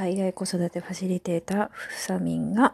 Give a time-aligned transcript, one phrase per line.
[0.00, 2.72] 海外子育てファシリテーターフサミンが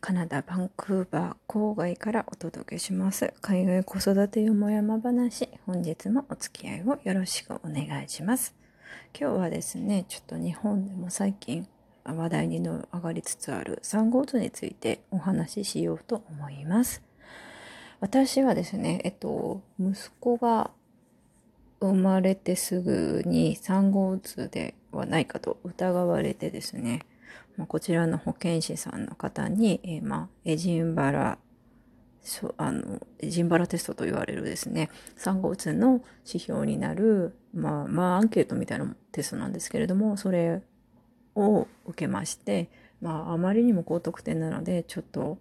[0.00, 3.34] カナダ・バンクーバー郊外からお届けします。
[3.40, 5.48] 海外子育てよもやま話。
[5.66, 8.54] 本日もお付き合いをよろしくお願いします。
[9.12, 11.66] 今日はですねちょっと日本でも最近
[12.04, 17.02] 話題に上がりつつある産後うつについてお話ししようと思います。
[17.98, 20.70] 私はですねえっと息子が
[21.80, 27.00] 生まれてすぐに産後うつではないかと疑われてですね、
[27.56, 31.38] まあ、こちらの保健師さんの方に、えー、まあ、エジンバラ
[32.22, 40.60] そあのエジンバラテストと言われるですね産後うつの指標になる、まあ、まあアンケートみたいなテストなんですけれどもそれ
[41.34, 45.38] を受けまして、まあ、あまりにも高得点なのでちょっと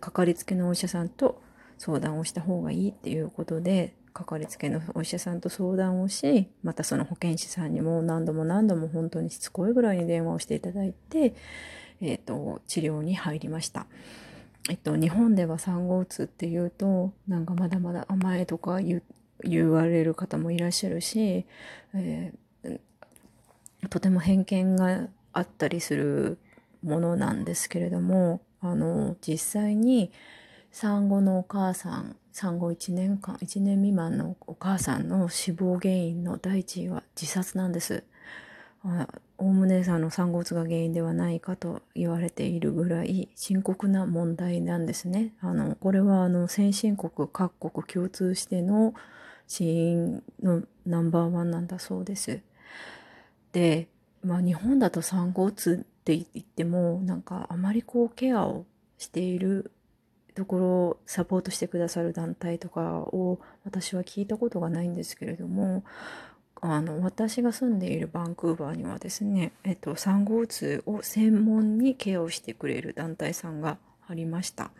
[0.00, 1.42] かかりつけのお医者さんと
[1.76, 11.34] 相談をした方がいいっていうことでかかりつけのお医者さんと相談をしまたその保健師さんにも何度も何度も本当にしつこいぐらいに電話をしていただいて、
[12.00, 13.86] えーと、治療に入りました。
[14.68, 21.46] えっと、日本では産後うつっていうとなんかまだまだ甘えとか言われる方もいらっしゃるし、
[21.94, 22.78] えー、
[23.88, 26.38] とても偏見があったりする
[26.82, 30.12] ものなんですけれどもあの実際に
[30.70, 38.04] 産後のお母さん産後1年間1年未満のお母さんの死亡原因の第一位は自殺なんです
[39.38, 45.34] おおむねさんの産後うつが原因ではないかと言われているぐらい深刻な問題なんですね。
[45.40, 48.94] あのこれはあの先進国各国共通しての
[49.46, 52.40] 死因のナンバーワンなんだそうです。
[53.52, 53.88] で、
[54.22, 58.64] まあ、日本だと産後うつって言ってもなんかあまりこうケアを
[58.96, 59.72] している
[60.34, 65.84] ところサポートしてくださる団体とかを私は聞いたことがないんですけれども
[66.62, 74.70] あの私が住んでいるバンクーバーにはですね、えっと、産後うつを専門にケアをしてくれる団体さんがありました。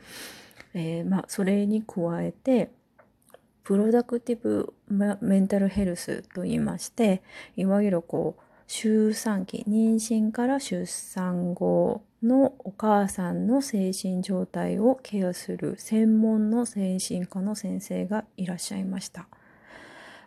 [0.74, 2.70] えー、まあ、それに加えて
[3.64, 4.74] プロダクティブ
[5.20, 7.22] メンタルヘルスといいまして
[7.56, 19.26] いわゆるこう周産期妊娠から出産後のお母さんの精神状態をケアする専門の精神科の先生がいらっしゃいました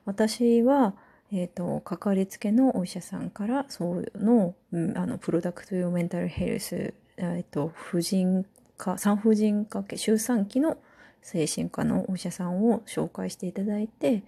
[0.03, 0.93] 私は、
[1.31, 8.45] えーと、かかりつけのお医者さんからそうの,、うん、あのプロダクト用メンタルヘルス、えーと、婦人
[8.77, 10.77] 科産婦人科系周産期の
[11.21, 14.21] 精神科のお医者さんを紹介していただいて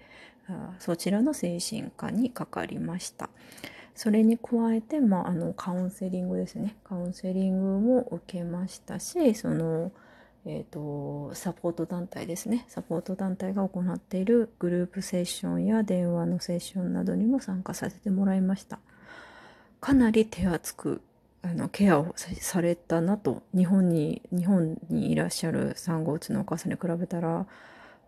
[0.80, 3.30] そちらの精神科にかかりました。
[3.96, 6.76] それに加えて、まあ、あのカウンセリングですね。
[6.84, 9.92] カウンセリングも受けましたしその、
[10.46, 12.66] えーと、サポート団体ですね。
[12.68, 18.80] サポート団体が行っているグループセッションや電話のセッションなどにも参加させてもらいました。
[19.80, 21.02] かなり手厚く
[21.42, 23.44] あのケアをされたなと。
[23.56, 27.46] 日本に日本にいらっしゃる産後うつのお母さんに比べたら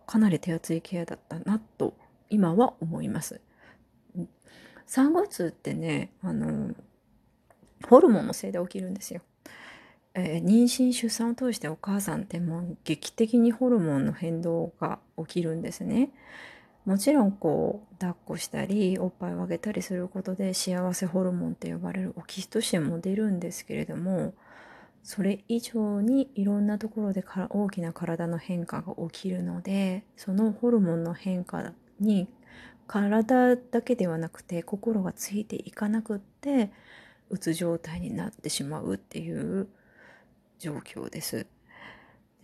[0.06, 1.94] かなり手厚いケアだったなと
[2.28, 3.40] 今は思います。
[4.88, 6.74] 産後うつってねあの
[7.88, 9.20] ホルモンのせいで起きるんですよ。
[10.14, 16.10] えー、妊娠出産を通してお母さんってもう劇的にホルモンの変動が起きるんですね。
[16.86, 24.32] もちろんこう抱っこしたりおっぱいをあげたりすることで幸せホルモンって呼ばれるオキシトシンも出るんですけれども
[25.02, 32.26] それ以上にいろんなところで大きな体の変化が起きるのでそのホルモンの変化に
[32.88, 36.70] 体だけではなくて心がついていかなくって
[37.30, 39.68] うつ状態になってしまうっていう
[40.58, 41.46] 状況です。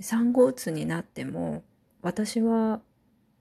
[0.00, 1.64] 産後うつになっても
[2.02, 2.80] 私は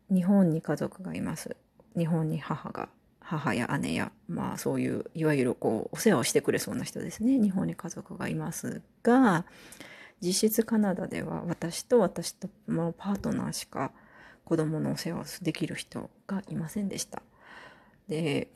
[0.10, 1.56] 日本に家族がいます。
[1.98, 9.46] 日本に母が母や姉やまあそういういわゆるこうお世話をしてくれそうな人ですね日本に家族がいますが
[10.22, 13.92] 実質カナダでは私と私とのパートナーしか
[14.46, 17.22] 子供のお世話をできる人がいませんでした。
[18.08, 18.50] で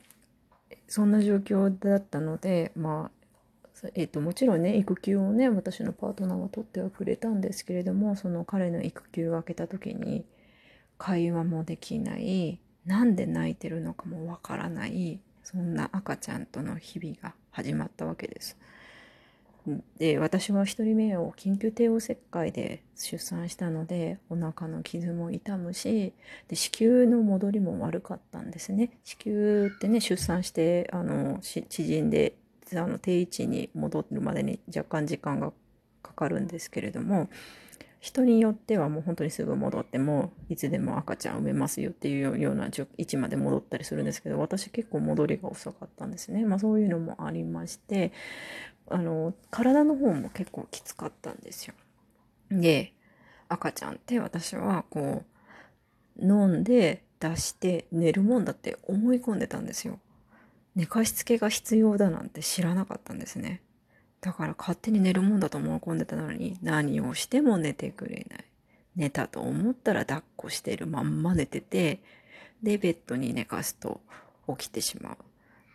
[0.86, 3.18] そんな状況だったのでまあ
[3.94, 10.24] えーと、もちろんね育休をね私のパートナーは取ってはくれたんですけれどもその彼の育休を空けた時に
[10.98, 18.56] 会話もできないなんで泣いてるのかもわからないそんな赤ちゃんとの日々が始まったわけです。
[19.98, 26.12] で私は1人目を緊急帝王切開で出産したのでお腹の傷も痛むし
[26.48, 28.90] で子宮の戻りも悪かったんですね。
[29.04, 32.34] 子宮ってね出産してあの縮んで
[32.74, 35.52] あの定位置に戻るまでに若干時間が
[36.02, 37.28] かかるんですけれども
[38.00, 46.44] 人によってはもう本当にすぐ戻ってもいつでも赤ちゃん産めますよっていうような位置まで戻ったりするんですけど私結構戻りが遅かったんですね。
[46.44, 48.12] まあ、そういうのもありまして
[48.88, 51.74] あの体の方も結構きつかったんですよ。
[52.50, 52.92] で
[53.48, 55.24] 赤ちゃんって私はこ
[56.18, 59.98] う飲んで出して寝るもんだって思い込んでたんですよ。
[60.76, 63.60] 寝かしつけが必要だなんて知らなかったんですね。
[64.20, 68.44] だから勝手に寝るもんだと思い込んでたのに何をしても寝てくれない。
[68.96, 72.00] 寝たと思ったら抱っこしてるまんま寝てて、
[72.62, 74.00] で、ベッドに寝かすと
[74.48, 75.16] 起きてしまう。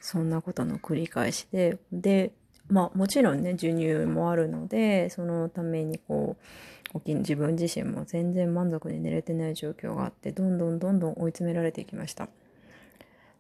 [0.02, 2.34] そんなことの繰り返しで、で、
[2.68, 6.36] まあもちろんね、授乳もあるので、そのためにこ
[6.94, 12.28] う、自分自身も全然満足に寝れてない状況があって、どんどんどんどん追い詰められていきました。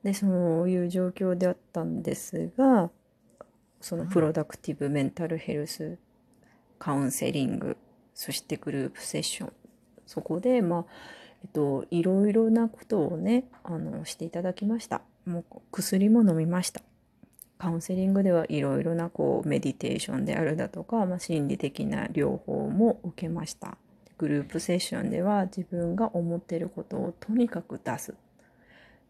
[0.04, 2.90] で、そういう状況であったんですが、
[3.84, 5.98] そのプロダクティブメンタルヘルス
[6.80, 7.76] カウンセリング
[8.16, 9.54] そしてグループセッション。
[10.06, 10.86] そこでまあ
[11.44, 15.02] えっといろいろなことをねあのしていただきました。
[15.26, 16.82] もう薬も飲みました。
[17.58, 23.78] カウンセリングではいろいろなこうメディテーションであるだとか、まあ、心理的な療法も受けました。
[24.18, 28.16] グループセッションでは自分が思っていることをとにかく出す。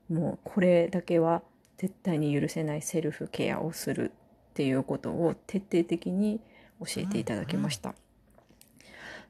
[0.09, 1.43] もうこれだけは
[1.77, 4.11] 絶対に許せないセルフケアをする
[4.53, 6.39] っていうことを徹底的に
[6.79, 7.95] 教えていただきました。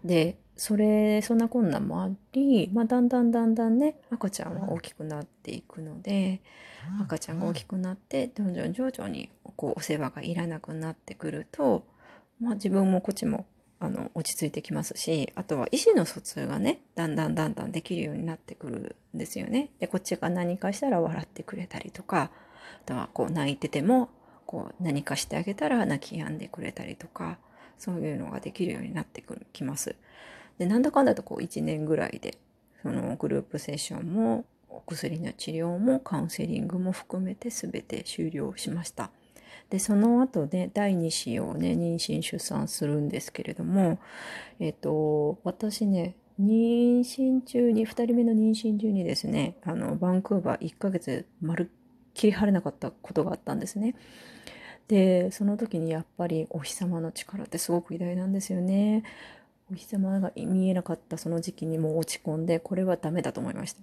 [0.03, 6.41] でそれそんな困難もあり、まあ、だんだんだんだんね赤ちゃんは大きくなっていくので
[7.01, 11.85] 赤ちゃんが大きくなってどんどん徐々にこうお世話がいらなくなってくると、
[12.41, 13.45] まあ、自分もこっちも
[13.79, 19.71] あの落ち着いてきますしあとは意思の疎通がねだんだんだんだんできるようになってくるんですよね。
[19.79, 22.31] でこっちが何かしたら笑ってくれたりとか
[22.83, 24.09] あとはこう泣いてても
[24.53, 27.39] こう何かしてあげたら泣き止んでくれたりとか
[27.79, 29.95] そういうのができるようになってきます。
[30.59, 32.37] でなんだかんだとこう1年ぐらいで
[32.83, 39.09] そのグループセッションもお薬の治療もカウンセリングも含めて全て終了しました。
[39.71, 43.97] でその後で第2子をね妊娠出産するんですけれども
[44.59, 51.82] えっ、と私ね妊娠中に2人目の妊娠中にですねあのバンクーバー1ヶ月まるっ
[52.13, 53.95] 切り張れなかったことがあったんですね。
[54.87, 59.03] でその時にやっぱりお日様の力ってすごく偉大なんですよね。
[59.71, 63.81] お日様が見えなかったその時期にも落ち込んでこれはダメだと思いました。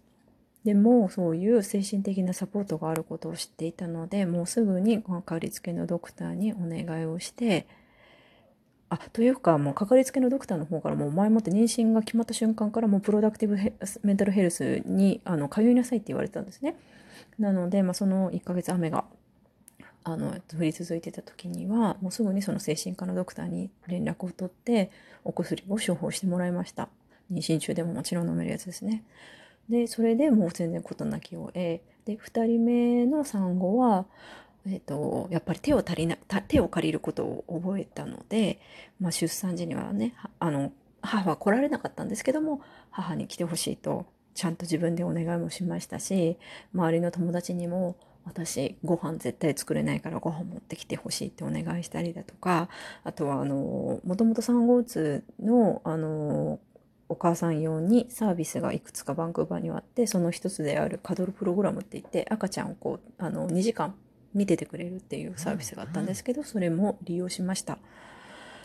[0.65, 7.67] でもそういう精神的なサポートがあることを知っていたのでもうすぐにかかりつけのドクターにお願いをして
[8.90, 13.56] あというかもうかかりつけのドクターの方からもう前もって妊娠が決まった瞬間からもうプロダクティブ
[14.02, 16.76] メンタルヘルスにあの通いなさいって言われてたんですね。
[17.38, 19.04] なので、まあ、その1ヶ月雨が
[20.02, 24.90] あの降り続いてた時にはもうすぐにその精神科のドクターに連絡を取って
[25.25, 26.88] お薬を処方してもらいました。
[27.31, 29.04] 妊娠中でももちろん飲めるやつですね。
[29.69, 31.54] でそれでもう全然事なきを得。
[31.54, 34.06] で2人目の産後は
[34.66, 38.60] えーと、やっぱり手を足りな手を借りることを覚えたので、
[39.00, 40.72] まあ、出産時にはねあの
[41.02, 42.60] 母は来られなかったんですけども
[42.90, 46.36] 母に来てほしいとちゃんと自分でお願いもしましたし
[46.74, 52.68] 周りの友達にも私ご飯絶対作れないからご飯持ってきてほしいってお願いしたりだとか
[53.02, 56.60] あとはあのもともと産後うつのあの
[57.08, 63.94] お母さん用にサービスがいくつかバンクーバーにはあってその一つであるカドルプログラムって言って赤ちゃんをこうあの2時間
[64.34, 67.79] 見ててくれるっていうサービスがあったんですけどそれも利用しました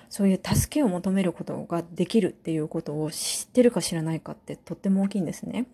[0.10, 5.66] そういう助けを求めることができるっていうことを知ってるか知らないかってとっても大きいんですね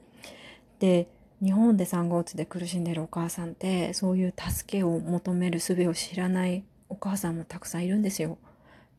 [0.79, 1.07] で
[1.43, 8.38] 日本で産後うつで苦しんでるお母さんってそういう助けを求める術を知らないお母さんもたくさんいるんですよ。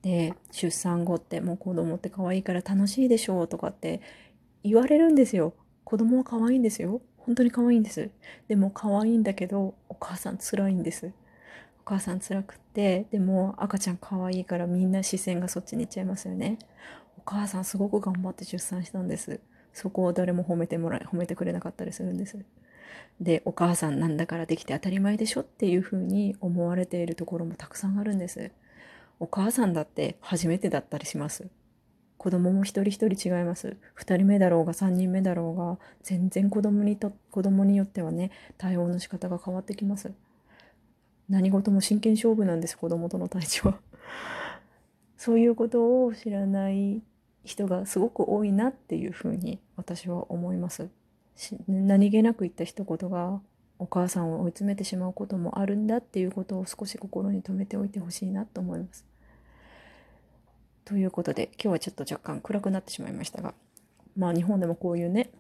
[0.03, 4.01] で出産後ってもう子供って可愛いから楽しいでしょうとかって
[4.65, 5.55] 言われるんですよ。
[5.85, 7.01] 子供は可愛いんですよ。
[7.27, 8.11] 本当に可愛いんです。
[8.49, 11.13] でも可愛いんだけどお母さん辛いんです。
[11.81, 16.59] お母さん辛くってでも赤ちゃん可愛いからみんな視線がそっちに行っちゃいますよね。
[17.19, 19.41] お母さんすごく頑張って出産したんです。
[19.73, 22.39] そこを誰も褒めてもらい褒めてくれなかったりするんです。
[23.21, 28.51] でお母さんなんだからできて当たり前でしょっていうふうに思われているところもたくさんあるんです。
[29.21, 31.47] お母さんだって初めてだったりします。
[32.23, 33.77] 子供も一人一人違います。
[33.99, 40.13] 2人目だろうが3人目だろうが全然子供にと子供によってはね対応の仕方が変わってきます。
[41.29, 43.81] 何事も真剣勝負なんです子供との対峙は。
[45.19, 47.03] そういうことを知らない
[47.43, 50.91] 人がすごく多いなっていうふうに私は思います。
[51.67, 53.41] 何気なく言った一言が
[53.81, 59.12] お母さんを追い詰めてしまうこともあるんだっていうことを少し心に留めておいてほしいなと思います。
[60.85, 63.55] ということで、今日はちょっと若干暗くなってしまいましたが、
[64.17, 65.31] まあ日本でもこういうね、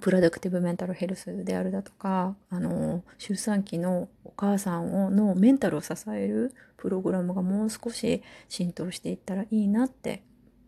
[0.00, 10.22] プロダクティブメンタルヘルスであるだとか、あの、出産期のお母さんをのメンタルを支えるプログラムがもう少し浸透していったらいいなって、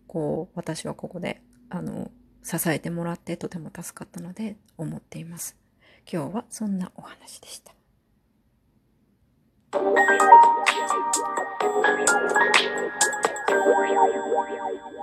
[0.07, 2.11] こう、私はここで、あの、
[2.43, 5.57] 支えてもらってとても助かったので思っています。
[6.11, 7.75] 今日はそんなお話でした。
[13.71, 14.23] Why are you?
[14.35, 15.00] Why are you?